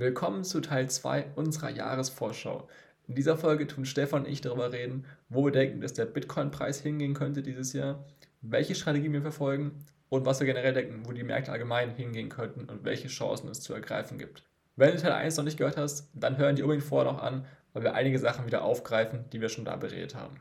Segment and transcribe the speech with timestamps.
[0.00, 2.68] Willkommen zu Teil 2 unserer Jahresvorschau.
[3.08, 6.78] In dieser Folge tun Stefan und ich darüber reden, wo wir denken, dass der Bitcoin-Preis
[6.80, 8.04] hingehen könnte dieses Jahr,
[8.40, 9.72] welche Strategien wir verfolgen
[10.08, 13.60] und was wir generell denken, wo die Märkte allgemein hingehen könnten und welche Chancen es
[13.60, 14.44] zu ergreifen gibt.
[14.76, 17.44] Wenn du Teil 1 noch nicht gehört hast, dann hören die unbedingt vorher noch an,
[17.72, 20.36] weil wir einige Sachen wieder aufgreifen, die wir schon da beredet haben.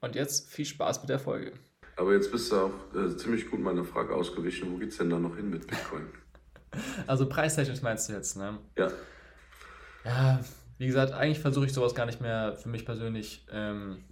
[0.00, 1.52] Und jetzt viel Spaß mit der Folge.
[1.96, 4.72] Aber jetzt bist du auch äh, ziemlich gut meiner Frage ausgewichen.
[4.72, 6.06] Wo geht es denn da noch hin mit Bitcoin?
[7.06, 8.58] Also preistechnisch meinst du jetzt, ne?
[8.76, 8.88] Ja.
[10.04, 10.40] Ja,
[10.78, 14.04] wie gesagt, eigentlich versuche ich sowas gar nicht mehr für mich persönlich ähm,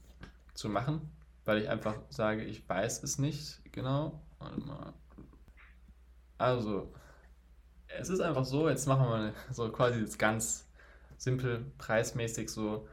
[0.55, 1.11] zu machen,
[1.45, 4.21] weil ich einfach sage, ich weiß es nicht genau.
[4.39, 4.93] Warte mal.
[6.39, 6.93] Also,
[7.89, 10.69] es ist einfach so, jetzt machen wir mal so quasi jetzt ganz
[11.17, 12.89] simpel preismäßig so,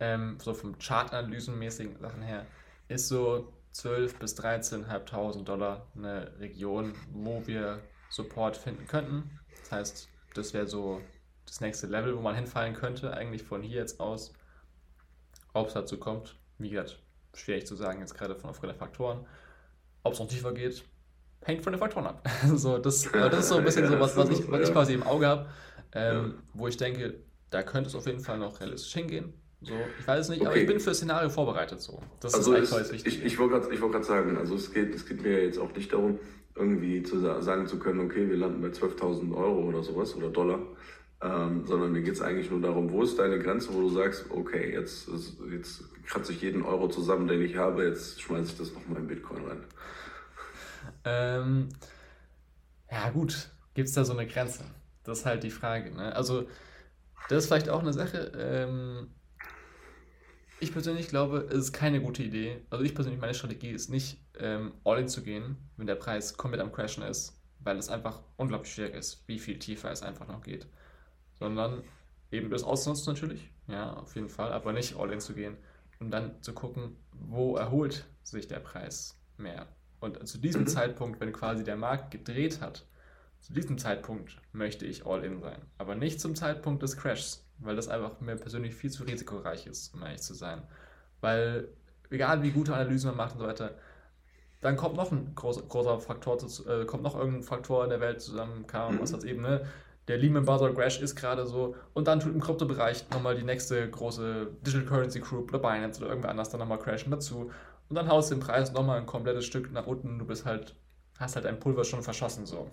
[0.00, 2.46] ähm, so vom Chartanalysenmäßigen Sachen her,
[2.88, 9.40] ist so 12.000 bis 13.500 Dollar eine Region, wo wir Support finden könnten.
[9.60, 11.00] Das heißt, das wäre so
[11.46, 14.32] das nächste Level, wo man hinfallen könnte, eigentlich von hier jetzt aus.
[15.52, 17.00] Ob es dazu kommt, wie gesagt,
[17.34, 19.26] schwierig zu sagen, jetzt gerade von aufgrund der Faktoren.
[20.02, 20.84] Ob es noch tiefer geht,
[21.42, 22.28] hängt von den Faktoren ab.
[22.54, 24.94] so, das, das ist so ein bisschen ja, so was, was ich, was ich quasi
[24.94, 25.50] im Auge habe,
[25.92, 26.42] ähm, ja.
[26.54, 29.34] wo ich denke, da könnte es auf jeden Fall noch realistisch hingehen.
[29.62, 30.48] So, ich weiß es nicht, okay.
[30.48, 31.80] aber ich bin für das Szenario vorbereitet.
[31.80, 32.00] So.
[32.20, 33.18] Das also ist einfach wichtig.
[33.18, 35.92] Ich, ich wollte gerade wollt sagen, also es geht, es geht mir jetzt auch nicht
[35.92, 36.18] darum,
[36.54, 40.60] irgendwie zu sagen zu können, okay, wir landen bei 12.000 Euro oder sowas oder Dollar,
[41.22, 44.26] ähm, sondern mir geht es eigentlich nur darum, wo ist deine Grenze, wo du sagst,
[44.30, 45.08] okay, jetzt,
[45.50, 49.06] jetzt kratze ich jeden Euro zusammen, den ich habe, jetzt schmeiße ich das nochmal in
[49.06, 49.64] Bitcoin rein.
[51.04, 51.68] Ähm,
[52.90, 54.64] ja gut, gibt es da so eine Grenze?
[55.04, 55.94] Das ist halt die Frage.
[55.94, 56.14] Ne?
[56.14, 56.48] Also
[57.28, 58.32] das ist vielleicht auch eine Sache.
[58.36, 59.08] Ähm,
[60.58, 62.60] ich persönlich glaube, es ist keine gute Idee.
[62.70, 66.36] Also ich persönlich, meine Strategie ist nicht, ähm, all in zu gehen, wenn der Preis
[66.36, 70.26] komplett am Crashen ist, weil es einfach unglaublich schwierig ist, wie viel tiefer es einfach
[70.28, 70.66] noch geht.
[71.38, 71.82] Sondern
[72.30, 75.56] eben das auszunutzen natürlich, ja, auf jeden Fall, aber nicht all in zu gehen
[75.98, 79.66] und dann zu gucken, wo erholt sich der Preis mehr.
[80.00, 80.68] Und zu diesem mhm.
[80.68, 82.86] Zeitpunkt, wenn quasi der Markt gedreht hat,
[83.40, 87.76] zu diesem Zeitpunkt möchte ich all in sein, aber nicht zum Zeitpunkt des Crashs weil
[87.76, 90.62] das einfach mir persönlich viel zu risikoreich ist, um ehrlich zu sein.
[91.20, 91.68] Weil,
[92.10, 93.76] egal wie gute Analysen man macht und so weiter,
[94.60, 98.00] dann kommt noch ein großer, großer Faktor, zu, äh, kommt noch irgendein Faktor in der
[98.00, 99.00] Welt zusammen, kam, mhm.
[99.00, 99.66] was hat eben, ne?
[100.08, 103.88] Der Lehman Brothers Crash ist gerade so und dann tut im Kryptobereich nochmal die nächste
[103.88, 107.52] große Digital Currency Group oder Binance oder irgendwer anders dann nochmal crashen dazu
[107.88, 110.74] und dann haust du den Preis nochmal ein komplettes Stück nach unten, du bist halt,
[111.18, 112.70] hast halt ein Pulver schon verschossen so.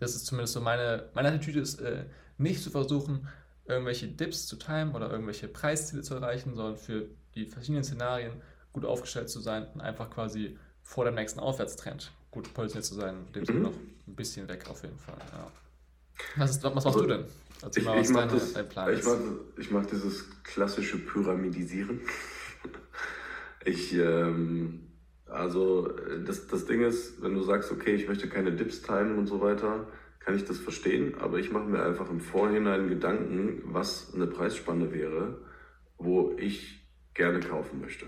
[0.00, 2.04] Das ist zumindest so meine, meine Attitüde ist, äh,
[2.36, 3.28] nicht zu versuchen,
[3.66, 8.84] irgendwelche Dips zu timen oder irgendwelche Preisziele zu erreichen, sondern für die verschiedenen Szenarien gut
[8.84, 13.16] aufgestellt zu sein und einfach quasi vor dem nächsten Aufwärtstrend gut positioniert zu sein.
[13.34, 13.62] Dem sind mhm.
[13.62, 15.16] noch ein bisschen weg auf jeden Fall.
[15.32, 15.50] Ja.
[16.36, 17.24] Was, ist, was machst also, du denn?
[17.62, 19.06] Erzähl ich, mal, was deine, das, dein Plan ich ist.
[19.06, 22.00] Mach, ich mache dieses klassische Pyramidisieren.
[23.64, 24.88] ich, ähm,
[25.26, 25.88] also
[26.24, 29.40] das, das Ding ist, wenn du sagst, okay, ich möchte keine Dips timen und so
[29.40, 29.86] weiter,
[30.20, 34.92] kann ich das verstehen, aber ich mache mir einfach im Vorhinein Gedanken, was eine Preisspanne
[34.92, 35.38] wäre,
[35.98, 38.06] wo ich gerne kaufen möchte.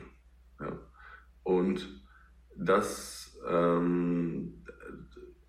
[0.61, 0.79] Ja.
[1.43, 2.06] Und
[2.59, 4.65] das ähm,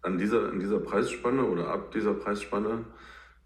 [0.01, 2.85] an, dieser, an dieser Preisspanne oder ab dieser Preisspanne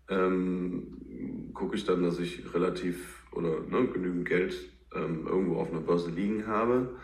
[0.09, 4.55] ähm, gucke ich dann, dass ich relativ oder ne, genügend Geld
[4.93, 6.95] ähm, irgendwo auf einer Börse liegen habe.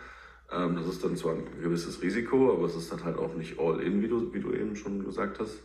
[0.51, 3.59] Ähm, das ist dann zwar ein gewisses Risiko, aber es ist dann halt auch nicht
[3.59, 5.59] all in, wie du, wie du eben schon gesagt hast.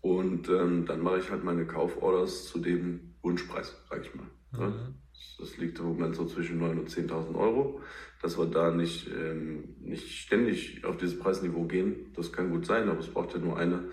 [0.00, 4.26] Und ähm, dann mache ich halt meine Kauforders zu dem Wunschpreis, sag ich mal.
[4.52, 4.68] Ne?
[4.68, 4.94] Mhm.
[5.38, 7.80] Das liegt im Moment so zwischen 9.000 und 10.000 Euro.
[8.22, 12.88] Dass wir da nicht, ähm, nicht ständig auf dieses Preisniveau gehen, das kann gut sein,
[12.88, 13.84] aber es braucht ja nur eine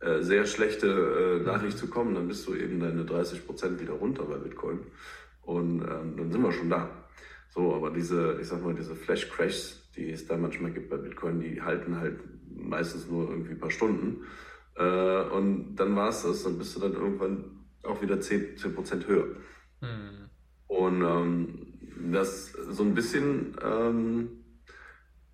[0.00, 1.44] äh, sehr schlechte äh.
[1.44, 4.80] Nachricht zu kommen, dann bist du eben deine 30 Prozent wieder runter bei Bitcoin.
[5.42, 6.90] Und ähm, dann sind wir schon da.
[7.50, 11.40] So, aber diese, ich sag mal, diese Flash-Crashs, die es da manchmal gibt bei Bitcoin,
[11.40, 12.18] die halten halt
[12.50, 14.24] meistens nur irgendwie ein paar Stunden.
[14.76, 17.44] Äh, und dann war es das, dann bist du dann irgendwann
[17.82, 19.26] auch wieder 10%, 10 höher.
[19.80, 20.30] Mhm.
[20.66, 21.63] Und ähm,
[22.12, 24.28] das so ein bisschen ähm,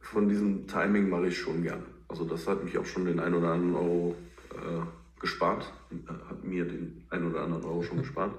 [0.01, 1.85] von diesem Timing mache ich schon gern.
[2.09, 4.17] Also das hat mich auch schon den ein oder anderen Euro
[4.53, 5.73] äh, gespart,
[6.29, 8.35] hat mir den ein oder anderen Euro schon gespart,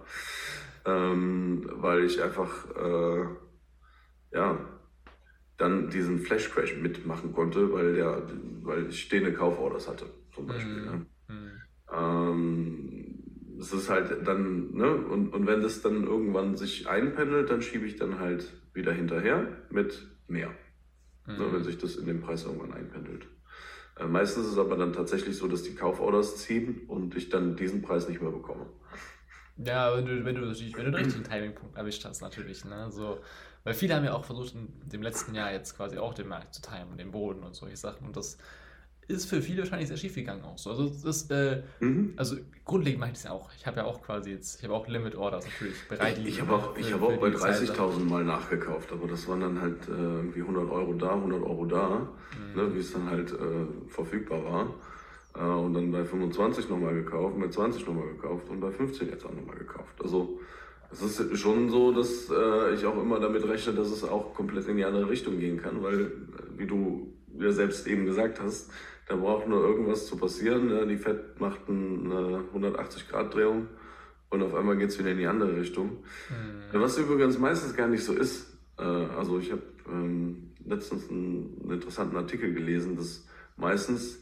[0.85, 3.25] ähm, weil ich einfach äh,
[4.33, 4.59] ja
[5.57, 8.23] dann diesen Flash Crash mitmachen konnte, weil der,
[8.63, 10.81] weil ich stehende Kauforders hatte zum Beispiel.
[10.81, 10.85] Mhm.
[10.85, 11.05] Ne?
[11.93, 12.90] Ähm,
[13.61, 17.85] es ist halt dann, ne, und, und wenn das dann irgendwann sich einpendelt, dann schiebe
[17.85, 20.49] ich dann halt wieder hinterher mit mehr.
[21.27, 21.39] Ne, mhm.
[21.39, 23.27] Ne, wenn sich das in dem Preis irgendwann einpendelt.
[23.97, 27.55] Äh, meistens ist es aber dann tatsächlich so, dass die Kauforders ziehen und ich dann
[27.55, 28.65] diesen Preis nicht mehr bekomme.
[29.57, 32.65] Ja, wenn du, wenn du, wenn du den richtigen Timingpunkt erwischt hast, natürlich.
[32.65, 32.89] Ne?
[32.89, 33.19] So,
[33.63, 36.55] weil viele haben ja auch versucht, in dem letzten Jahr jetzt quasi auch den Markt
[36.55, 38.07] zu timen, den Boden und solche Sachen.
[38.07, 38.37] Und das
[39.07, 40.71] ist für viele wahrscheinlich sehr schief gegangen auch so.
[40.71, 42.13] Also, das, äh, mhm.
[42.15, 43.49] also grundlegend mache ich das ja auch.
[43.57, 46.17] Ich habe ja auch quasi jetzt, ich habe auch Limit Orders natürlich bereit.
[46.19, 49.61] Ich, ich habe auch, ich hab auch bei 30.000 Mal nachgekauft, aber das waren dann
[49.61, 51.89] halt äh, irgendwie 100 Euro da, 100 Euro da,
[52.55, 52.61] mhm.
[52.61, 54.73] ne, wie es dann halt äh, verfügbar war.
[55.35, 59.25] Äh, und dann bei 25 nochmal gekauft, bei 20 nochmal gekauft und bei 15 jetzt
[59.25, 60.01] auch nochmal gekauft.
[60.01, 60.39] Also
[60.91, 64.67] es ist schon so, dass äh, ich auch immer damit rechne, dass es auch komplett
[64.67, 66.11] in die andere Richtung gehen kann, weil,
[66.57, 68.71] wie du ja selbst eben gesagt hast,
[69.07, 70.69] da braucht nur irgendwas zu passieren.
[70.69, 73.67] Ja, die Fett macht eine 180-Grad-Drehung
[74.29, 76.03] und auf einmal geht es wieder in die andere Richtung.
[76.29, 76.79] Mhm.
[76.79, 78.57] Was übrigens meistens gar nicht so ist.
[78.77, 84.19] Äh, also ich habe ähm, letztens einen, einen interessanten Artikel gelesen, dass meistens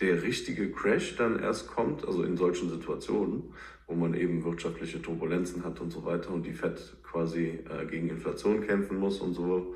[0.00, 3.52] der richtige Crash dann erst kommt, also in solchen Situationen,
[3.86, 8.08] wo man eben wirtschaftliche Turbulenzen hat und so weiter und die Fed quasi äh, gegen
[8.08, 9.74] Inflation kämpfen muss und so,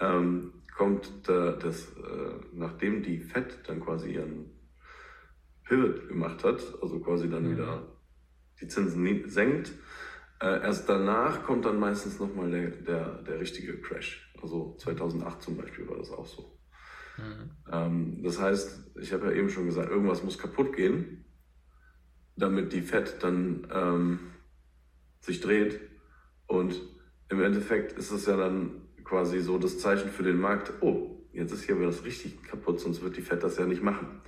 [0.00, 4.48] ähm, kommt da das, äh, nachdem die Fed dann quasi ihren
[5.64, 7.50] Pivot gemacht hat, also quasi dann mhm.
[7.50, 7.98] wieder
[8.60, 9.72] die Zinsen senkt,
[10.40, 14.32] äh, erst danach kommt dann meistens nochmal der, der, der richtige Crash.
[14.40, 16.56] Also 2008 zum Beispiel war das auch so.
[17.16, 17.50] Mhm.
[17.72, 21.24] Ähm, das heißt, ich habe ja eben schon gesagt, irgendwas muss kaputt gehen,
[22.36, 24.20] damit die Fed dann ähm,
[25.18, 25.80] sich dreht.
[26.46, 26.80] Und
[27.30, 31.52] im Endeffekt ist es ja dann quasi so das Zeichen für den Markt, oh, jetzt
[31.52, 34.20] ist hier was richtig kaputt, sonst wird die Fed das ja nicht machen.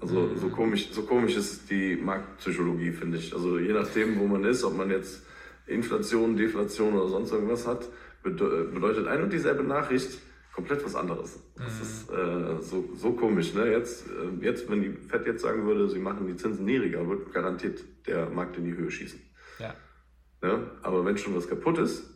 [0.00, 0.36] Also mhm.
[0.36, 3.34] so komisch, so komisch ist die Marktpsychologie, finde ich.
[3.34, 5.26] Also je nachdem, wo man ist, ob man jetzt
[5.66, 7.88] Inflation, Deflation oder sonst irgendwas hat,
[8.22, 10.18] bedeutet ein und dieselbe Nachricht
[10.54, 11.40] komplett was anderes.
[11.56, 11.82] Das mhm.
[11.82, 13.54] ist äh, so, so komisch.
[13.54, 13.70] Ne?
[13.72, 17.32] Jetzt, äh, jetzt, wenn die Fed jetzt sagen würde, sie machen die Zinsen niedriger, wird
[17.32, 19.20] garantiert der Markt in die Höhe schießen.
[19.58, 19.74] Ja.
[20.42, 20.60] ja?
[20.82, 22.15] Aber wenn schon was kaputt ist,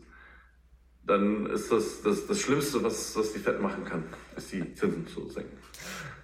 [1.07, 4.05] dann ist das das, das Schlimmste, was, was die Fed machen kann,
[4.37, 5.57] ist die Zinsen zu senken.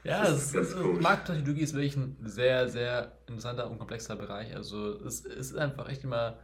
[0.05, 4.55] Ja, das, ist, ist Markttechnologie ist wirklich ein sehr, sehr interessanter und komplexer Bereich.
[4.55, 6.39] Also es, es ist einfach echt immer,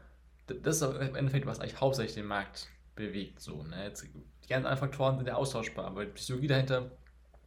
[0.46, 3.40] das ist im Endeffekt, was eigentlich hauptsächlich den Markt bewegt.
[3.40, 3.84] So, ne?
[3.84, 6.90] Jetzt, die ganzen anderen Faktoren sind ja austauschbar, aber die Psychologie dahinter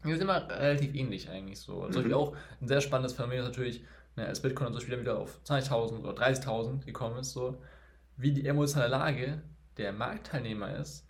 [0.03, 1.83] ist immer relativ ähnlich eigentlich so.
[1.83, 2.13] Also mhm.
[2.13, 3.83] auch ein sehr spannendes Phänomen ist natürlich,
[4.15, 7.57] ne, als Bitcoin zum Beispiel wieder auf 20.000 oder 30.000 gekommen ist, so,
[8.17, 9.41] wie die emotionale Lage
[9.77, 11.05] der Marktteilnehmer ist,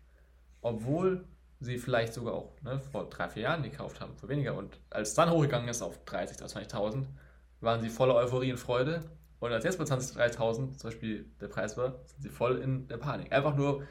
[0.61, 1.27] obwohl
[1.59, 4.55] sie vielleicht sogar auch ne, vor drei, vier Jahren gekauft haben, für weniger.
[4.55, 7.05] Und als es dann hochgegangen ist auf 30.000, 20.000,
[7.61, 9.03] waren sie voller Euphorie und Freude.
[9.39, 12.87] Und als jetzt bei 20.000, 30.000 zum Beispiel der Preis war, sind sie voll in
[12.87, 13.31] der Panik.
[13.31, 13.83] Einfach nur,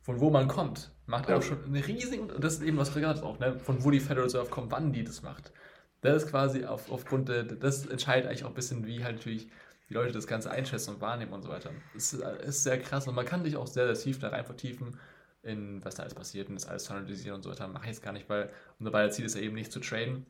[0.00, 3.22] von wo man kommt, macht auch schon einen riesigen, und das ist eben, was hast
[3.22, 5.52] auch, ne, von wo die Federal Reserve kommt, wann die das macht.
[6.00, 9.48] Das ist quasi auf, aufgrund der, das entscheidet eigentlich auch ein bisschen, wie halt natürlich
[9.92, 11.70] die Leute das Ganze einschätzen und wahrnehmen und so weiter.
[11.92, 14.46] Das ist, ist sehr krass und man kann sich auch sehr, sehr tief da rein
[14.46, 14.98] vertiefen,
[15.42, 17.68] in was da alles passiert und das alles zu analysieren und so weiter.
[17.68, 20.24] Mache ich jetzt gar nicht, weil unser beider Ziel ist ja eben nicht zu traden.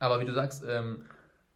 [0.00, 1.04] Aber wie du sagst, ähm,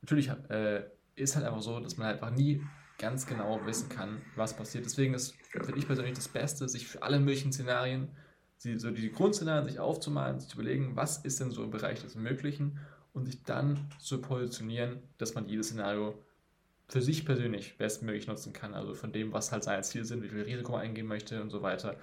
[0.03, 0.85] natürlich äh,
[1.17, 2.63] ist halt einfach so, dass man halt einfach nie
[2.99, 4.85] ganz genau wissen kann, was passiert.
[4.85, 8.09] Deswegen ist, finde ich persönlich, das Beste, sich für alle möglichen Szenarien,
[8.63, 12.01] die, so die Grundszenarien sich aufzumalen, sich zu überlegen, was ist denn so im Bereich
[12.03, 12.79] des Möglichen
[13.13, 16.15] und sich dann zu positionieren, dass man jedes Szenario
[16.89, 18.75] für sich persönlich bestmöglich nutzen kann.
[18.75, 21.51] Also von dem, was halt seine Ziele sind, wie viel Risiko man eingehen möchte und
[21.51, 21.97] so weiter.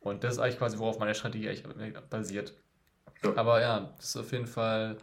[0.00, 2.54] Und das ist eigentlich quasi, worauf meine Strategie eigentlich basiert.
[3.34, 4.96] Aber ja, das ist auf jeden Fall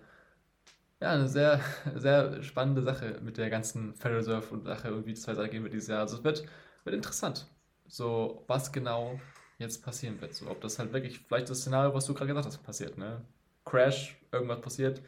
[1.01, 1.59] ja, eine sehr,
[1.95, 5.63] sehr spannende Sache mit der ganzen Federal Reserve und Sache und wie zwei Seiten gehen
[5.63, 5.99] wird dieses Jahr.
[5.99, 6.45] Also es wird,
[6.85, 7.45] wird interessant,
[7.87, 9.19] so was genau
[9.57, 10.33] jetzt passieren wird.
[10.33, 13.21] So, ob das halt wirklich vielleicht das Szenario, was du gerade gesagt hast, passiert, ne?
[13.65, 15.01] Crash, irgendwas passiert,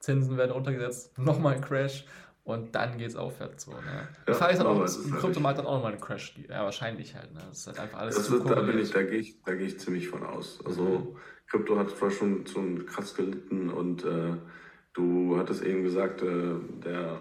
[0.00, 2.04] Zinsen werden runtergesetzt, nochmal ein Crash
[2.46, 3.64] und dann geht es aufwärts.
[3.64, 4.08] So, ne?
[4.26, 6.34] Die Frage ist halt auch, im Kryptomarkt hat auch nochmal einen Crash.
[6.48, 7.34] Ja, wahrscheinlich halt.
[7.34, 7.40] Ne?
[7.48, 8.14] Das ist halt einfach alles.
[8.14, 10.60] Das wird, da bin ich, da gehe ich, da gehe ich ziemlich von aus.
[10.64, 11.16] Also mhm.
[11.48, 14.32] Krypto hat zwar schon, schon krass gelitten und äh,
[14.96, 17.20] Du hattest eben gesagt, äh, der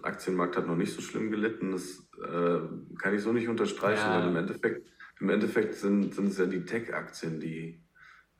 [0.00, 1.72] Aktienmarkt hat noch nicht so schlimm gelitten.
[1.72, 2.60] Das äh,
[2.98, 4.20] kann ich so nicht unterstreichen, ja.
[4.20, 4.88] weil im Endeffekt,
[5.20, 7.82] im Endeffekt sind, sind es ja die Tech-Aktien, die,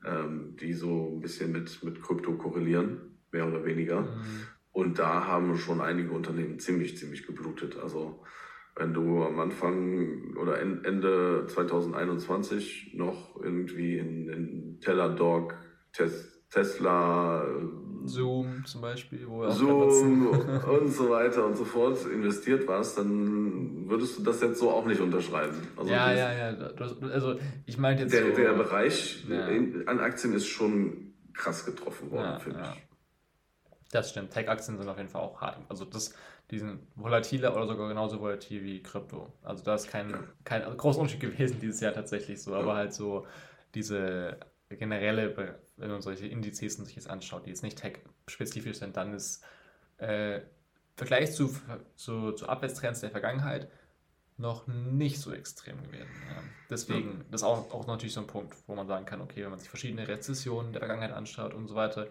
[0.03, 4.01] ähm, die so ein bisschen mit, mit Krypto korrelieren, mehr oder weniger.
[4.01, 4.47] Mhm.
[4.75, 7.77] Und da haben schon einige Unternehmen ziemlich, ziemlich geblutet.
[7.81, 8.19] Also
[8.75, 15.55] wenn du am Anfang oder Ende 2021 noch irgendwie in, in Teladoc,
[16.49, 17.47] Tesla,
[18.03, 24.19] Zoom zum Beispiel, wo Zoom und so weiter und so fort investiert warst, dann würdest
[24.19, 25.55] du das jetzt so auch nicht unterschreiben.
[25.77, 26.57] Also ja, ja, ja.
[27.13, 29.47] Also ich meine jetzt der, so, der Bereich ja.
[29.85, 32.73] an Aktien ist schon krass getroffen worden, ja, finde ja.
[32.73, 32.84] ich.
[33.95, 34.31] Das stimmt.
[34.31, 35.57] Tech-Aktien sind auf jeden Fall auch hart.
[35.69, 36.13] Also das,
[36.51, 39.31] die sind volatiler oder sogar genauso volatil wie Krypto.
[39.41, 42.93] Also da ist kein, kein also großer Unterschied gewesen dieses Jahr tatsächlich so, aber halt
[42.93, 43.25] so
[43.73, 44.37] diese
[44.69, 49.45] generelle, wenn man solche Indizes sich jetzt anschaut, die jetzt nicht tech-spezifisch sind, dann ist
[49.97, 50.41] äh,
[50.97, 51.55] Vergleich zu,
[51.95, 53.69] zu, zu Abwärtstrends der Vergangenheit
[54.37, 56.11] noch nicht so extrem gewesen.
[56.29, 56.43] Ja.
[56.69, 59.51] Deswegen, das ist auch, auch natürlich so ein Punkt, wo man sagen kann, okay, wenn
[59.51, 62.07] man sich verschiedene Rezessionen der Vergangenheit anschaut und so weiter,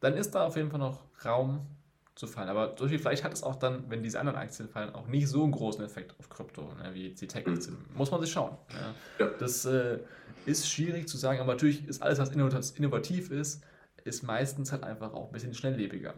[0.00, 1.66] dann ist da auf jeden Fall noch Raum
[2.14, 2.48] zu fallen.
[2.48, 5.52] Aber vielleicht hat es auch dann, wenn diese anderen Aktien fallen, auch nicht so einen
[5.52, 7.74] großen Effekt auf Krypto, ne, wie die Tech-Aktien.
[7.74, 7.96] Mhm.
[7.96, 8.56] Muss man sich schauen.
[9.18, 9.26] Ja.
[9.26, 9.32] Ja.
[9.38, 9.98] Das äh,
[10.46, 13.62] ist schwierig zu sagen, aber natürlich ist alles, was innovativ ist,
[14.04, 16.14] ist meistens halt einfach auch ein bisschen schnelllebiger.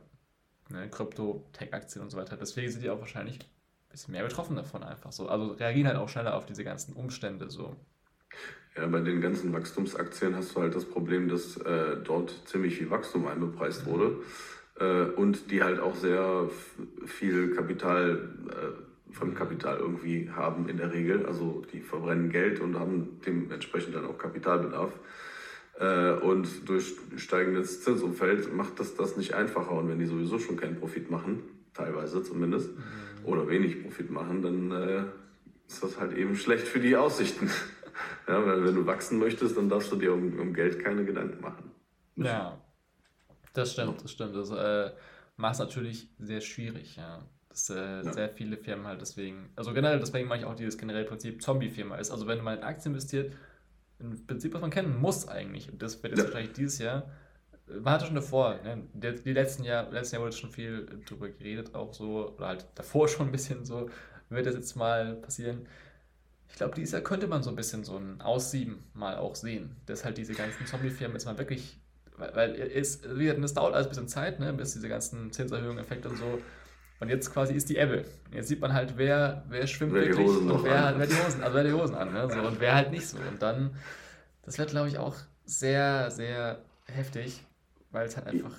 [0.68, 0.88] Ne?
[0.88, 2.36] Krypto, Tech-Aktien und so weiter.
[2.36, 5.28] Deswegen sind die auch wahrscheinlich ein bisschen mehr betroffen davon einfach so.
[5.28, 7.76] Also reagieren halt auch schneller auf diese ganzen Umstände so.
[8.76, 12.88] Ja, bei den ganzen Wachstumsaktien hast du halt das Problem, dass äh, dort ziemlich viel
[12.88, 14.16] Wachstum einbepreist wurde
[14.80, 16.48] äh, und die halt auch sehr
[17.04, 21.26] viel Kapital, äh, Fremdkapital irgendwie haben in der Regel.
[21.26, 24.92] Also die verbrennen Geld und haben dementsprechend dann auch Kapitalbedarf.
[25.78, 29.72] Äh, und durch steigendes Zinsumfeld macht das das nicht einfacher.
[29.72, 31.42] Und wenn die sowieso schon keinen Profit machen,
[31.74, 33.26] teilweise zumindest, mhm.
[33.26, 35.02] oder wenig Profit machen, dann äh,
[35.68, 37.50] ist das halt eben schlecht für die Aussichten.
[38.28, 41.40] Ja, weil wenn du wachsen möchtest, dann darfst du dir um, um Geld keine Gedanken
[41.40, 41.70] machen.
[42.14, 42.30] Müssen.
[42.30, 42.58] Ja,
[43.52, 44.36] das stimmt, das stimmt.
[44.36, 44.90] Das äh,
[45.36, 47.20] macht es natürlich sehr schwierig, ja.
[47.48, 48.12] Dass äh, ja.
[48.12, 51.96] sehr viele Firmen halt deswegen, also generell, deswegen mache ich auch dieses generelle Prinzip Zombie-Firma
[51.96, 52.10] ist.
[52.10, 53.32] Also wenn du mal in Aktien investiert,
[54.00, 55.70] ein Prinzip, was man kennen muss eigentlich.
[55.70, 56.24] Und das wird jetzt ja.
[56.24, 57.10] wahrscheinlich dieses Jahr.
[57.66, 58.82] Man hatte schon davor, ne?
[58.92, 62.66] die, die letzten Jahr, letzten Jahr wurde schon viel drüber geredet, auch so, oder halt
[62.74, 63.88] davor schon ein bisschen so,
[64.28, 65.66] wird das jetzt mal passieren.
[66.52, 69.74] Ich glaube, dieses Jahr könnte man so ein bisschen so ein Aussieben mal auch sehen,
[69.86, 71.80] dass halt diese ganzen Zombie-Firmen jetzt mal wirklich,
[72.18, 76.10] weil, weil es, es dauert alles ein bisschen Zeit, ne, bis diese ganzen Zinserhöhungen, Effekte
[76.10, 76.38] und so.
[77.00, 78.04] Und jetzt quasi ist die Ebbe.
[78.32, 81.42] Jetzt sieht man halt, wer, wer schwimmt wer wirklich und wer, hat, wer, die Hosen,
[81.42, 82.12] also wer die Hosen an.
[82.12, 82.30] Ne?
[82.30, 83.16] So, und wer halt nicht so.
[83.16, 83.74] Und dann,
[84.42, 85.16] das wird, glaube ich, auch
[85.46, 87.42] sehr, sehr heftig,
[87.90, 88.54] weil es halt einfach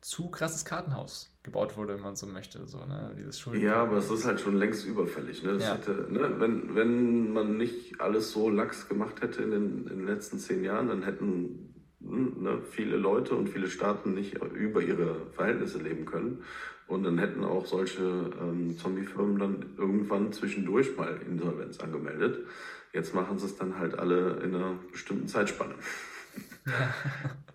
[0.00, 2.66] zu krasses Kartenhaus gebaut wurde, wenn man so möchte.
[2.66, 3.14] So, ne?
[3.18, 5.42] Dieses ja, aber es ist halt schon längst überfällig.
[5.42, 5.56] Ne?
[5.58, 5.74] Ja.
[5.74, 6.34] Hätte, ne?
[6.38, 10.62] Wenn, wenn man nicht alles so lax gemacht hätte in den, in den letzten zehn
[10.62, 16.44] Jahren, dann hätten ne, viele Leute und viele Staaten nicht über ihre Verhältnisse leben können.
[16.86, 18.02] Und dann hätten auch solche
[18.40, 22.46] ähm, Zombie-Firmen dann irgendwann zwischendurch mal Insolvenz angemeldet.
[22.92, 25.74] Jetzt machen sie es dann halt alle in einer bestimmten Zeitspanne.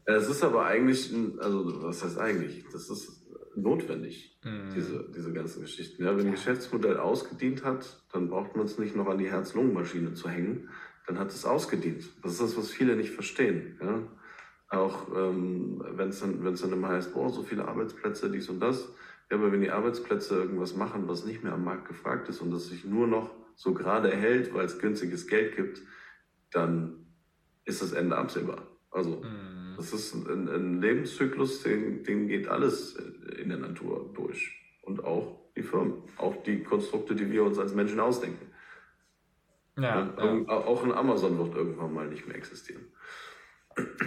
[0.06, 2.66] Es ist aber eigentlich, also was heißt eigentlich?
[2.74, 3.23] Das ist
[3.56, 4.72] notwendig, mhm.
[4.76, 6.04] diese, diese ganzen Geschichten.
[6.04, 10.14] Ja, wenn ein Geschäftsmodell ausgedient hat, dann braucht man es nicht noch an die Herz-Lungen-Maschine
[10.14, 10.70] zu hängen.
[11.08, 12.10] Dann hat es ausgedient.
[12.22, 13.78] Das ist das, was viele nicht verstehen.
[13.82, 14.00] Ja?
[14.70, 18.90] Auch ähm, wenn es dann, dann immer heißt, boah, so viele Arbeitsplätze, dies und das.
[19.30, 22.52] Ja, aber wenn die Arbeitsplätze irgendwas machen, was nicht mehr am Markt gefragt ist und
[22.52, 25.82] das sich nur noch so gerade erhält, weil es günstiges Geld gibt,
[26.52, 27.06] dann
[27.66, 28.68] ist das Ende absehbar.
[28.92, 29.53] Also mhm.
[29.78, 32.96] Das ist ein, ein Lebenszyklus, den, den geht alles
[33.38, 34.52] in der Natur durch.
[34.82, 38.48] Und auch die Firmen, auch die Konstrukte, die wir uns als Menschen ausdenken.
[39.78, 40.48] Ja, ja.
[40.48, 42.86] Auch ein Amazon wird irgendwann mal nicht mehr existieren.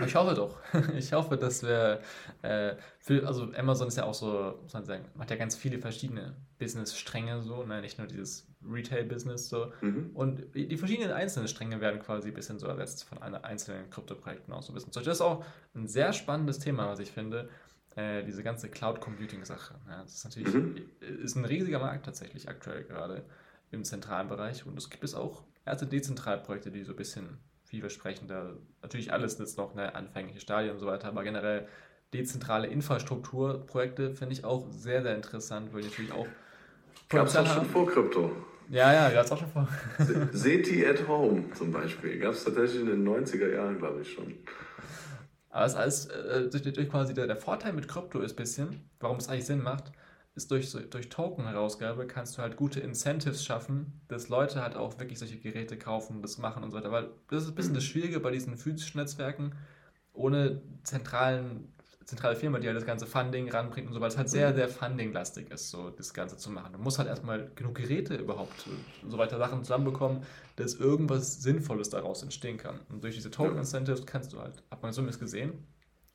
[0.04, 0.60] Ich hoffe doch.
[0.96, 2.00] Ich hoffe, dass wir,
[2.42, 5.78] äh, für, also Amazon ist ja auch so, muss man sagen, macht ja ganz viele
[5.78, 7.80] verschiedene Business-Stränge so, ne?
[7.80, 9.72] nicht nur dieses Retail-Business so.
[9.80, 10.10] Mhm.
[10.14, 14.52] Und die verschiedenen einzelnen Stränge werden quasi ein bisschen so ersetzt von einer einzelnen Krypto-Projekten
[14.52, 14.92] auch so ein bisschen.
[14.92, 15.44] Das ist auch
[15.74, 17.48] ein sehr spannendes Thema, was ich finde,
[17.96, 19.74] äh, diese ganze Cloud-Computing-Sache.
[19.88, 20.76] Ja, das ist natürlich, mhm.
[21.00, 23.24] ist ein riesiger Markt tatsächlich aktuell gerade
[23.70, 28.56] im zentralen Bereich und es gibt es auch erste Dezentralprojekte, die so ein bisschen vielversprechender,
[28.82, 31.66] natürlich alles jetzt noch eine anfängliche Stadien und so weiter, aber generell
[32.14, 36.26] dezentrale Infrastrukturprojekte finde ich auch sehr, sehr interessant, weil natürlich auch.
[37.08, 38.30] Gab es schon vor Krypto.
[38.68, 39.68] Ja, ja, es auch schon vor.
[40.32, 42.18] SETI at Home zum Beispiel.
[42.18, 44.34] Gab es tatsächlich in den 90er Jahren, glaube ich schon.
[45.50, 48.36] Aber es ist alles äh, durch, durch, quasi der, der Vorteil mit Krypto ist ein
[48.36, 49.92] bisschen, warum es eigentlich Sinn macht,
[50.34, 55.18] ist durch, durch Token-Herausgabe kannst du halt gute Incentives schaffen, dass Leute halt auch wirklich
[55.18, 56.92] solche Geräte kaufen, das machen und so weiter.
[56.92, 59.54] Weil das ist ein bisschen das Schwierige bei diesen physischen Netzwerken,
[60.12, 61.72] ohne zentralen,
[62.06, 64.68] zentrale Firma, die halt das ganze Funding ranbringt und so, weil es halt sehr, sehr
[64.68, 66.72] fundinglastig ist, so das Ganze zu machen.
[66.72, 68.66] Du musst halt erstmal genug Geräte überhaupt
[69.02, 70.22] und so weiter Sachen zusammenbekommen,
[70.54, 72.80] dass irgendwas Sinnvolles daraus entstehen kann.
[72.88, 75.52] Und durch diese Token-Incentives kannst du halt, hat man zumindest gesehen,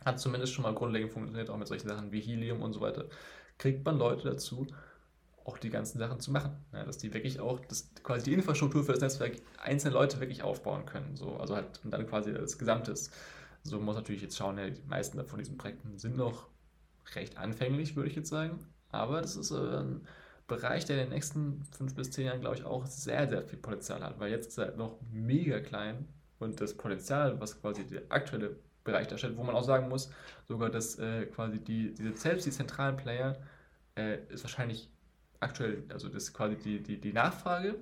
[0.03, 3.05] hat zumindest schon mal grundlegend funktioniert, auch mit solchen Sachen wie Helium und so weiter
[3.61, 4.65] kriegt man Leute dazu,
[5.45, 6.53] auch die ganzen Sachen zu machen.
[6.73, 10.43] Ja, dass die wirklich auch das, quasi die Infrastruktur für das Netzwerk einzelne Leute wirklich
[10.43, 11.15] aufbauen können.
[11.15, 11.37] So.
[11.37, 13.11] Also halt und dann quasi das Gesamtes.
[13.63, 16.47] So muss natürlich jetzt schauen, ja, die meisten von diesen Projekten sind noch
[17.15, 18.59] recht anfänglich, würde ich jetzt sagen.
[18.89, 20.07] Aber das ist äh, ein
[20.47, 23.59] Bereich, der in den nächsten fünf bis zehn Jahren, glaube ich, auch sehr, sehr viel
[23.59, 26.07] Potenzial hat, weil jetzt ist er halt noch mega klein.
[26.39, 30.11] Und das Potenzial, was quasi der aktuelle Bereich darstellt, wo man auch sagen muss,
[30.47, 33.37] sogar dass äh, quasi die, diese selbst die zentralen Player
[33.95, 34.89] äh, ist wahrscheinlich
[35.39, 37.75] aktuell, also das quasi die, die, die Nachfrage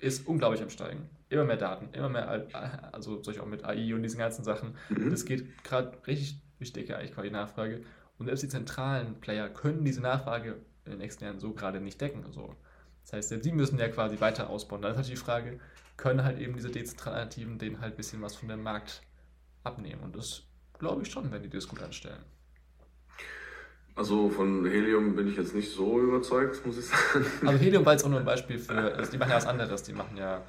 [0.00, 1.08] ist unglaublich am Steigen.
[1.28, 2.46] Immer mehr Daten, immer mehr,
[2.92, 4.74] also solche auch mit AI und diesen ganzen Sachen.
[4.88, 5.10] Mhm.
[5.10, 7.82] Das geht gerade richtig durch Decke eigentlich quasi die Nachfrage.
[8.18, 12.00] Und selbst die zentralen Player können diese Nachfrage in den nächsten Jahren so gerade nicht
[12.00, 12.24] decken.
[12.32, 12.54] So.
[13.02, 14.82] Das heißt, selbst sie müssen ja quasi weiter ausbauen.
[14.82, 15.60] Dann ist natürlich die Frage,
[15.96, 19.02] können halt eben diese dezentralen Alternativen denen halt ein bisschen was von dem Markt
[19.64, 20.02] abnehmen?
[20.02, 20.42] Und das
[20.78, 22.24] glaube ich schon, wenn die das gut anstellen.
[23.94, 27.26] Also von Helium bin ich jetzt nicht so überzeugt, muss ich sagen.
[27.46, 29.82] Also Helium war jetzt auch nur ein Beispiel für, also die machen ja was anderes,
[29.82, 30.42] die machen ja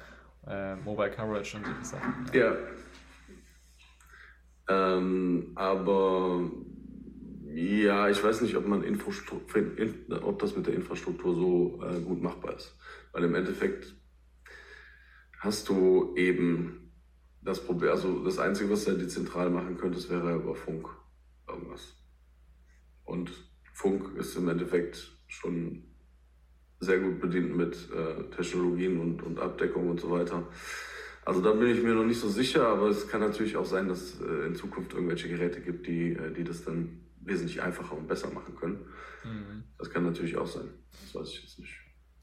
[0.46, 2.26] äh, Mobile Coverage und solche Sachen.
[2.32, 2.40] Ja.
[2.40, 2.56] ja.
[4.68, 6.50] Ähm, aber
[7.54, 9.60] ja, ich weiß nicht, ob man Infrastruktur,
[10.22, 12.76] ob das mit der Infrastruktur so äh, gut machbar ist.
[13.12, 13.94] Weil im Endeffekt
[15.40, 16.92] hast du eben
[17.42, 20.88] das Problem, also das Einzige, was du dezentral machen könntest, wäre über Funk
[21.48, 22.01] irgendwas.
[23.04, 23.30] Und
[23.72, 25.84] Funk ist im Endeffekt schon
[26.80, 30.48] sehr gut bedient mit äh, Technologien und, und Abdeckung und so weiter.
[31.24, 33.88] Also da bin ich mir noch nicht so sicher, aber es kann natürlich auch sein,
[33.88, 38.08] dass äh, in Zukunft irgendwelche Geräte gibt, die, äh, die das dann wesentlich einfacher und
[38.08, 38.86] besser machen können.
[39.24, 39.62] Mhm.
[39.78, 40.68] Das kann natürlich auch sein.
[40.90, 41.72] Das weiß ich jetzt nicht.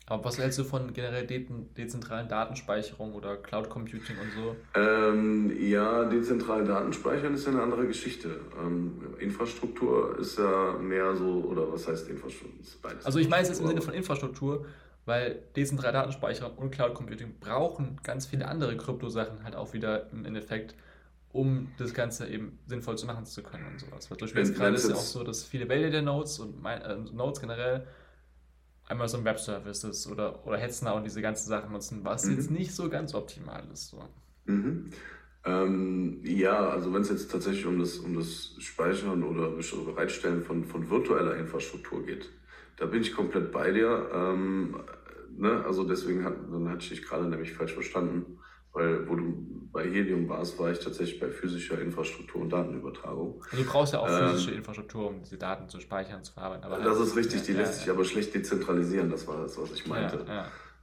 [0.09, 1.45] Aber was hältst du von generell de
[1.77, 4.55] dezentralen Datenspeicherung oder Cloud Computing und so?
[4.73, 8.41] Ähm, ja, dezentral Datenspeichern ist ja eine andere Geschichte.
[8.59, 12.59] Ähm, Infrastruktur ist ja mehr so, oder was heißt Infrastruktur?
[13.03, 14.65] Also ich meine es jetzt im Sinne von Infrastruktur,
[15.05, 20.25] weil dezentrale Datenspeicherung und Cloud Computing brauchen ganz viele andere Kryptosachen halt auch wieder im
[20.25, 20.73] Endeffekt,
[21.31, 24.09] um das Ganze eben sinnvoll zu machen zu können und sowas.
[24.09, 26.95] Weil zum Beispiel jetzt gerade ist ja auch so, dass viele Validator Nodes und äh,
[27.13, 27.85] Nodes generell
[28.89, 32.35] Amazon Web Services oder, oder Hetzner und diese ganzen Sachen nutzen, was mhm.
[32.35, 33.89] jetzt nicht so ganz optimal ist.
[33.89, 34.03] So.
[34.45, 34.89] Mhm.
[35.45, 39.51] Ähm, ja, also wenn es jetzt tatsächlich um das, um das Speichern oder
[39.85, 42.29] Bereitstellen von, von virtueller Infrastruktur geht,
[42.77, 44.09] da bin ich komplett bei dir.
[44.13, 44.75] Ähm,
[45.37, 45.63] ne?
[45.65, 48.39] Also deswegen hat, dann hatte ich dich gerade nämlich falsch verstanden.
[48.71, 49.33] Weil, wo du
[49.71, 53.41] bei Helium warst, war ich tatsächlich bei physischer Infrastruktur und Datenübertragung.
[53.51, 56.65] Also du brauchst ja auch physische ähm, Infrastruktur, um diese Daten zu speichern, zu verarbeiten.
[56.65, 59.59] Aber das ist richtig, die ja, lässt ja, sich aber schlecht dezentralisieren, das war das,
[59.59, 60.25] was ich meinte.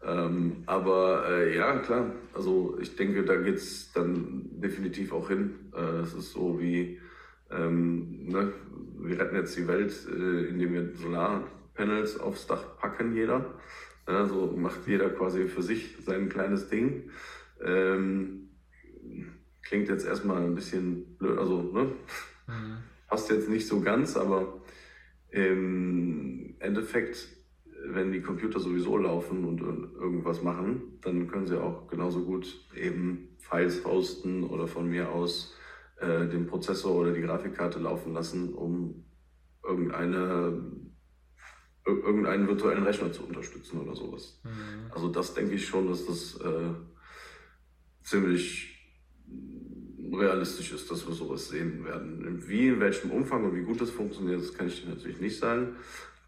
[0.05, 5.73] Ähm, aber äh, ja, klar, also ich denke, da geht es dann definitiv auch hin.
[5.75, 7.01] Äh, es ist so wie,
[7.51, 8.53] ähm, ne,
[8.99, 13.55] wir retten jetzt die Welt, äh, indem wir Solarpanels aufs Dach packen, jeder.
[14.09, 17.11] Ja, so macht jeder quasi für sich sein kleines Ding.
[17.65, 18.51] Ähm,
[19.63, 21.93] klingt jetzt erstmal ein bisschen blöd, also ne?
[22.47, 22.79] Mhm.
[23.09, 24.61] passt jetzt nicht so ganz, aber
[25.31, 27.29] im Endeffekt,
[27.89, 33.37] wenn die Computer sowieso laufen und irgendwas machen, dann können sie auch genauso gut eben
[33.39, 35.55] Files hosten oder von mir aus
[36.01, 39.05] äh, den Prozessor oder die Grafikkarte laufen lassen, um
[39.63, 40.63] irgendeine
[41.87, 44.41] irgendeinen virtuellen Rechner zu unterstützen oder sowas.
[44.43, 44.91] Mhm.
[44.91, 46.71] Also das denke ich schon, dass das äh,
[48.07, 48.73] ziemlich
[50.13, 52.43] realistisch ist, dass wir sowas sehen werden.
[52.47, 55.39] Wie, in welchem Umfang und wie gut das funktioniert, das kann ich dir natürlich nicht
[55.39, 55.77] sagen.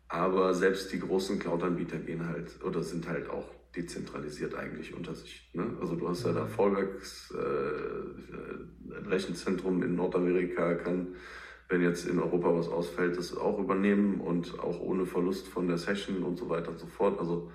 [0.08, 5.50] Aber selbst die großen Cloud-Anbieter gehen halt oder sind halt auch dezentralisiert eigentlich unter sich.
[5.52, 5.76] Ne?
[5.80, 11.14] Also du hast ja da Fallbacks, äh, ein Rechenzentrum in Nordamerika kann,
[11.68, 15.78] wenn jetzt in Europa was ausfällt, das auch übernehmen und auch ohne Verlust von der
[15.78, 17.20] Session und so weiter und so fort.
[17.20, 17.52] Also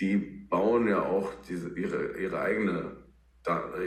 [0.00, 3.07] die bauen ja auch diese, ihre, ihre eigene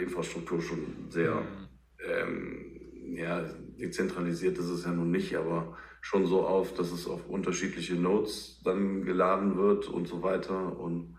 [0.01, 1.67] Infrastruktur schon sehr mhm.
[2.07, 3.43] ähm, ja,
[3.79, 8.61] dezentralisiert ist es ja nun nicht, aber schon so auf, dass es auf unterschiedliche Nodes
[8.63, 10.77] dann geladen wird und so weiter.
[10.77, 11.17] Und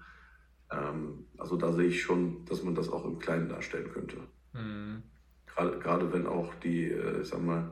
[0.70, 4.16] ähm, also da sehe ich schon, dass man das auch im Kleinen darstellen könnte.
[4.52, 5.02] Mhm.
[5.46, 7.70] Gerade, gerade wenn auch die, äh, ich sag mal,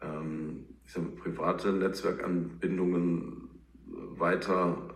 [0.00, 3.48] ähm, ich sag mal, private Netzwerkanbindungen
[4.16, 4.94] weiter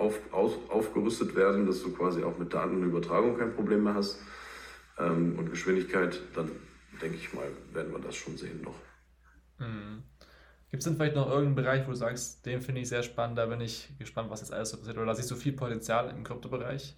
[0.00, 4.18] auf, auf, aufgerüstet werden, dass du quasi auch mit Datenübertragung kein Problem mehr hast
[4.98, 6.50] ähm, und Geschwindigkeit, dann
[7.00, 8.74] denke ich mal, werden wir das schon sehen noch.
[9.58, 10.02] Mhm.
[10.70, 13.36] Gibt es denn vielleicht noch irgendeinen Bereich, wo du sagst, den finde ich sehr spannend,
[13.38, 16.22] da bin ich gespannt, was jetzt alles so passiert, oder siehst du viel Potenzial im
[16.22, 16.96] Kryptobereich?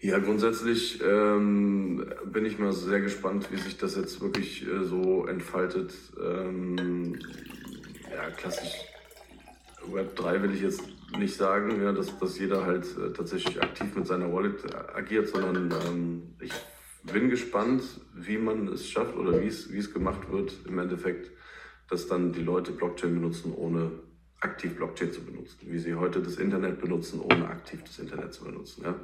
[0.00, 5.26] Ja, grundsätzlich ähm, bin ich mal sehr gespannt, wie sich das jetzt wirklich äh, so
[5.26, 5.92] entfaltet.
[6.18, 7.18] Ähm,
[8.10, 8.86] ja, klassisch
[9.86, 10.82] Web 3 will ich jetzt
[11.18, 15.70] nicht sagen, ja, dass, dass jeder halt äh, tatsächlich aktiv mit seiner Wallet agiert, sondern
[15.88, 16.52] ähm, ich
[17.02, 17.82] bin gespannt,
[18.14, 21.30] wie man es schafft oder wie es, wie es gemacht wird, im Endeffekt
[21.90, 23.90] dass dann die Leute Blockchain benutzen, ohne
[24.38, 25.58] aktiv Blockchain zu benutzen.
[25.66, 28.84] Wie sie heute das Internet benutzen, ohne aktiv das Internet zu benutzen.
[28.84, 28.94] Ja?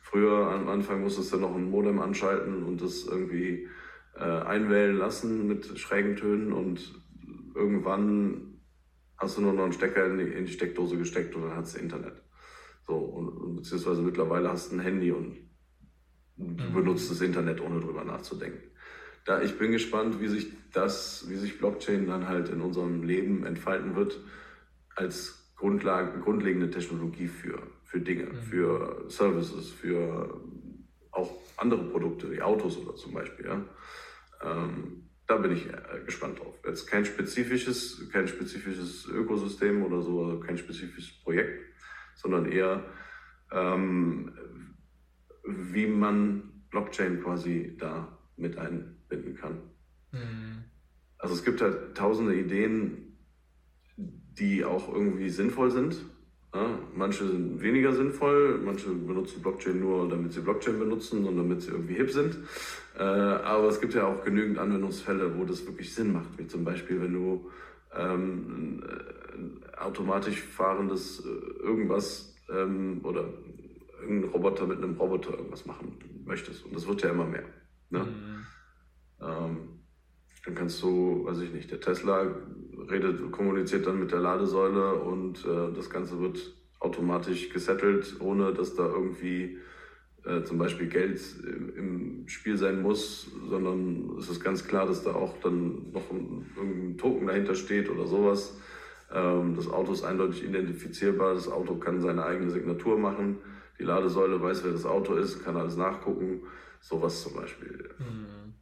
[0.00, 3.68] Früher am Anfang musstest du noch ein Modem anschalten und das irgendwie
[4.16, 6.94] äh, einwählen lassen mit schrägen Tönen und
[7.54, 8.49] irgendwann
[9.20, 11.76] hast du nur noch einen Stecker in die, in die Steckdose gesteckt und dann hast
[11.76, 12.22] du Internet.
[12.86, 15.36] So, und, beziehungsweise mittlerweile hast du ein Handy und
[16.36, 16.74] du mhm.
[16.74, 18.62] benutzt das Internet, ohne drüber nachzudenken.
[19.26, 23.44] Da, ich bin gespannt, wie sich das, wie sich Blockchain dann halt in unserem Leben
[23.44, 24.18] entfalten wird,
[24.96, 28.36] als Grundlage, grundlegende Technologie für, für Dinge, mhm.
[28.36, 30.40] für Services, für
[31.12, 33.46] auch andere Produkte, wie Autos oder zum Beispiel.
[33.46, 33.64] Ja.
[34.42, 36.56] Ähm, da bin ich äh, gespannt drauf.
[36.66, 41.62] Jetzt kein spezifisches, kein spezifisches Ökosystem oder so, also kein spezifisches Projekt,
[42.16, 42.84] sondern eher,
[43.52, 44.32] ähm,
[45.46, 49.58] wie man Blockchain quasi da mit einbinden kann.
[50.10, 50.64] Mhm.
[51.18, 53.16] Also es gibt halt tausende Ideen,
[53.96, 55.96] die auch irgendwie sinnvoll sind.
[56.52, 61.62] Ja, manche sind weniger sinnvoll, manche benutzen Blockchain nur, damit sie Blockchain benutzen und damit
[61.62, 62.38] sie irgendwie hip sind.
[62.98, 66.64] Äh, aber es gibt ja auch genügend Anwendungsfälle, wo das wirklich Sinn macht, wie zum
[66.64, 67.50] Beispiel, wenn du
[67.94, 68.82] ähm,
[69.78, 73.32] automatisch fahrendes äh, irgendwas ähm, oder
[74.00, 76.64] irgendein Roboter mit einem Roboter irgendwas machen möchtest.
[76.64, 77.44] Und das wird ja immer mehr.
[77.90, 78.00] Ne?
[78.00, 78.46] Mhm.
[79.20, 79.80] Ähm,
[80.44, 82.34] dann kannst du, weiß ich nicht, der Tesla
[82.88, 86.38] redet, kommuniziert dann mit der Ladesäule und äh, das Ganze wird
[86.78, 89.58] automatisch gesettelt, ohne dass da irgendwie
[90.24, 95.02] äh, zum Beispiel Geld im, im, Spiel sein muss, sondern es ist ganz klar, dass
[95.02, 98.56] da auch dann noch ein, irgendein Token dahinter steht oder sowas.
[99.12, 103.38] Ähm, das Auto ist eindeutig identifizierbar, das Auto kann seine eigene Signatur machen,
[103.78, 106.42] die Ladesäule weiß, wer das Auto ist, kann alles nachgucken,
[106.80, 107.90] sowas zum Beispiel.
[107.98, 108.54] Mhm.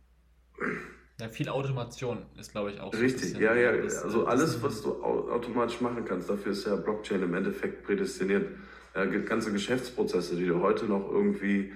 [1.21, 3.71] Ja, viel Automation ist, glaube ich, auch so Richtig, ja, ja.
[3.71, 8.47] Also alles, was du automatisch machen kannst, dafür ist ja Blockchain im Endeffekt prädestiniert.
[8.95, 11.73] Ja, ganze Geschäftsprozesse, die du heute noch irgendwie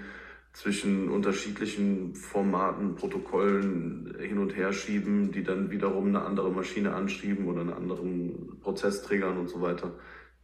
[0.53, 7.47] zwischen unterschiedlichen Formaten, Protokollen hin und her schieben, die dann wiederum eine andere Maschine anschieben
[7.49, 9.93] oder einen anderen Prozess triggern und so weiter.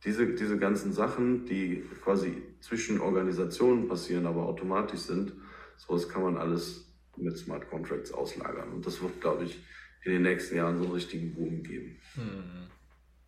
[0.04, 5.32] Diese, diese ganzen Sachen, die quasi zwischen Organisationen passieren, aber automatisch sind,
[5.76, 6.87] sowas kann man alles
[7.22, 8.72] mit Smart Contracts auslagern.
[8.72, 9.58] Und das wird, glaube ich,
[10.04, 11.96] in den nächsten Jahren so einen richtigen Boom geben.
[12.14, 12.68] Hm.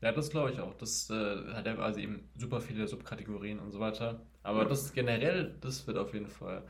[0.00, 0.74] Ja, das glaube ich auch.
[0.74, 4.24] Das äh, hat ja quasi eben super viele Subkategorien und so weiter.
[4.42, 4.68] Aber ja.
[4.68, 6.64] das generell, das wird auf jeden Fall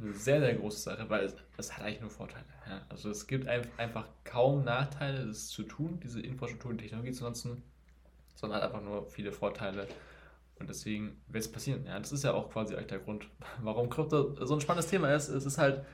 [0.00, 2.44] eine sehr, sehr große Sache, weil es, es hat eigentlich nur Vorteile.
[2.68, 2.82] Ja?
[2.88, 7.24] Also es gibt ein, einfach kaum Nachteile, das zu tun, diese Infrastruktur und Technologie zu
[7.24, 7.62] nutzen,
[8.34, 9.86] sondern hat einfach nur viele Vorteile.
[10.58, 11.84] Und deswegen wird es passieren.
[11.86, 13.28] Ja, das ist ja auch quasi der Grund,
[13.62, 15.28] warum Krypto so ein spannendes Thema ist.
[15.28, 15.84] Es ist halt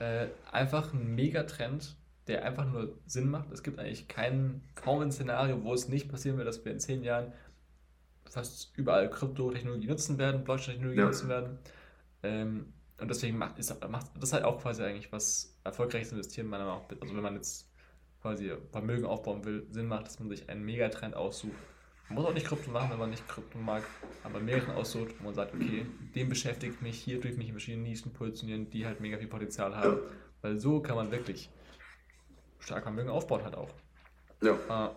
[0.00, 3.50] äh, einfach ein Megatrend, der einfach nur Sinn macht.
[3.52, 6.80] Es gibt eigentlich kein, kaum ein Szenario, wo es nicht passieren wird, dass wir in
[6.80, 7.32] zehn Jahren
[8.28, 11.06] fast überall Kryptotechnologie nutzen werden, Blockchain-Technologie ja.
[11.06, 11.58] nutzen werden.
[12.22, 16.64] Ähm, und deswegen macht, ist, macht das halt auch quasi eigentlich was erfolgreiches Investieren meiner
[16.64, 17.00] Meinung nach.
[17.00, 17.70] Also wenn man jetzt
[18.20, 21.52] quasi Vermögen aufbauen will, Sinn macht, dass man sich einen Megatrend aussucht.
[22.10, 23.84] Man muss auch nicht Krypto machen, wenn man nicht Krypto mag,
[24.24, 27.84] aber mehreren aussucht, wo man sagt, okay, dem beschäftigt mich, hier durch mich in verschiedenen
[27.84, 29.98] Nischen positionieren, die halt mega viel Potenzial haben.
[30.42, 31.50] Weil so kann man wirklich
[32.58, 33.70] stark Vermögen aufbauen halt auch.
[34.42, 34.54] Ja.
[34.54, 34.90] Äh,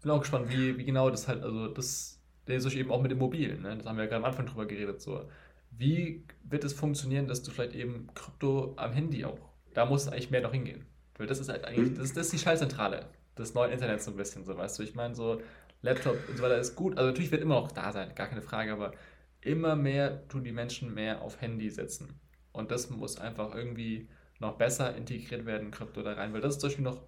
[0.00, 3.12] bin auch gespannt, wie, wie genau das halt, also das, der ist eben auch mit
[3.12, 3.76] Immobilien, ne?
[3.76, 5.28] das haben wir ja gerade am Anfang drüber geredet, so.
[5.72, 9.38] Wie wird es funktionieren, dass du vielleicht eben Krypto am Handy auch,
[9.74, 10.86] da muss es eigentlich mehr noch hingehen.
[11.18, 11.98] Weil das ist halt eigentlich, mhm.
[11.98, 14.82] das, das ist die Schallzentrale des neuen Internets so ein bisschen, so weißt du.
[14.82, 15.40] Ich meine, so
[15.82, 18.42] Laptop und so weiter ist gut, also natürlich wird immer noch da sein, gar keine
[18.42, 18.92] Frage, aber
[19.40, 22.20] immer mehr tun die Menschen mehr auf Handy setzen.
[22.52, 26.60] Und das muss einfach irgendwie noch besser integriert werden, Krypto da rein, weil das ist
[26.60, 27.02] zum Beispiel noch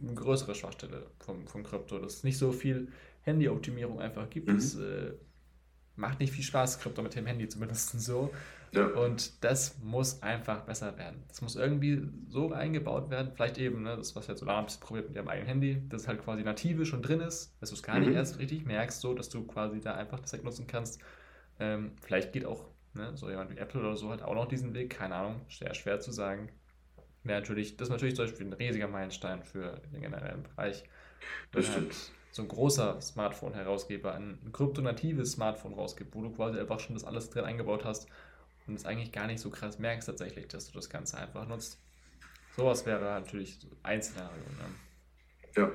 [0.00, 2.88] eine größere Schwachstelle vom, vom Krypto, dass es nicht so viel
[3.22, 4.48] Handy-Optimierung einfach gibt.
[4.48, 4.54] Mhm.
[4.54, 5.12] Das äh,
[5.96, 8.32] macht nicht viel Spaß, Krypto mit dem Handy zu benutzen so.
[8.72, 8.86] Ja.
[8.86, 11.22] Und das muss einfach besser werden.
[11.28, 14.80] Das muss irgendwie so eingebaut werden, vielleicht eben, ne, das, was jetzt Solar ein bisschen
[14.80, 17.76] probiert mit ihrem eigenen Handy, dass es halt quasi native schon drin ist, dass du
[17.76, 18.06] es gar mhm.
[18.06, 21.00] nicht erst richtig merkst, so dass du quasi da einfach das nutzen kannst.
[21.58, 24.74] Ähm, vielleicht geht auch ne, so jemand wie Apple oder so halt auch noch diesen
[24.74, 26.50] Weg, keine Ahnung, sehr schwer zu sagen
[27.28, 30.84] wäre natürlich, das ist natürlich zum Beispiel ein riesiger Meilenstein für den generellen Bereich.
[31.52, 31.92] Das stimmt.
[31.92, 36.94] Halt so ein großer Smartphone-Herausgeber ein, ein kryptonatives Smartphone rausgibt, wo du quasi einfach schon
[36.94, 38.08] das alles drin eingebaut hast
[38.66, 41.80] und es eigentlich gar nicht so krass merkst tatsächlich, dass du das Ganze einfach nutzt.
[42.54, 44.36] Sowas wäre natürlich ein Szenario.
[44.36, 45.62] Ne?
[45.62, 45.70] Ja.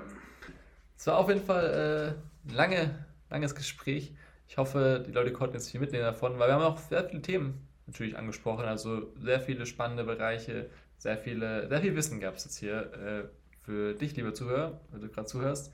[0.96, 4.14] Es war auf jeden Fall äh, lange, langes Gespräch.
[4.48, 7.24] Ich hoffe, die Leute konnten jetzt viel mitnehmen davon, weil wir haben auch sehr viele
[7.24, 10.70] Themen natürlich angesprochen, also sehr viele spannende Bereiche,
[11.00, 12.94] sehr viele, sehr viel Wissen gab es jetzt hier.
[12.94, 13.24] Äh,
[13.64, 15.72] für dich, lieber Zuhörer, wenn du gerade zuhörst.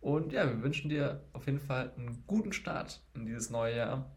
[0.00, 4.16] Und ja, wir wünschen dir auf jeden Fall einen guten Start in dieses neue Jahr.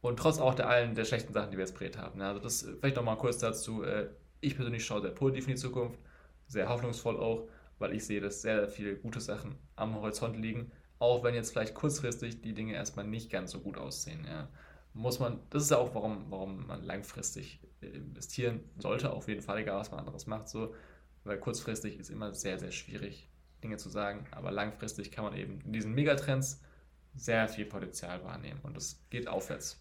[0.00, 2.20] Und trotz auch der allen der schlechten Sachen, die wir jetzt prägt haben.
[2.20, 3.82] Also das vielleicht noch mal kurz dazu.
[3.82, 4.08] Äh,
[4.40, 5.98] ich persönlich schaue sehr positiv in die Zukunft,
[6.46, 10.70] sehr hoffnungsvoll auch, weil ich sehe, dass sehr, sehr viele gute Sachen am Horizont liegen.
[11.00, 14.24] Auch wenn jetzt vielleicht kurzfristig die Dinge erstmal nicht ganz so gut aussehen.
[14.24, 14.48] Ja.
[14.94, 19.58] Muss man, das ist ja auch, warum, warum man langfristig investieren sollte, auf jeden Fall,
[19.58, 20.74] egal was man anderes macht, so,
[21.24, 23.28] weil kurzfristig ist immer sehr, sehr schwierig,
[23.62, 26.60] Dinge zu sagen, aber langfristig kann man eben in diesen Megatrends
[27.14, 29.80] sehr viel Potenzial wahrnehmen und es geht aufwärts.